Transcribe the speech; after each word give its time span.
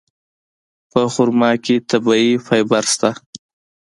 په 0.91 1.01
خرما 1.13 1.51
کې 1.63 1.75
طبیعي 1.89 2.31
فایبر 2.45 2.83
شته. 2.93 3.09